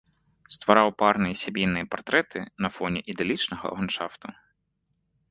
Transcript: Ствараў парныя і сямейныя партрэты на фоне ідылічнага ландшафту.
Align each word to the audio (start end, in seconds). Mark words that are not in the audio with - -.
Ствараў 0.55 0.87
парныя 1.01 1.33
і 1.35 1.39
сямейныя 1.41 1.85
партрэты 1.93 2.39
на 2.67 2.71
фоне 2.77 2.99
ідылічнага 3.13 3.65
ландшафту. 3.75 4.27